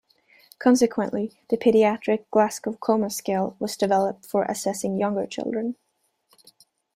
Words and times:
Consequently, 0.57 1.39
the 1.51 1.57
Pediatric 1.57 2.25
Glasgow 2.31 2.73
Coma 2.79 3.11
Scale 3.11 3.55
was 3.59 3.77
developed 3.77 4.25
for 4.25 4.45
assessing 4.45 4.97
younger 4.97 5.27
children. 5.27 5.75